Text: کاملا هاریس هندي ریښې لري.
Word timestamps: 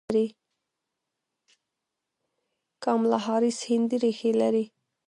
کاملا 2.83 3.17
هاریس 3.25 3.59
هندي 3.69 3.97
ریښې 4.03 4.31
لري. 4.41 4.65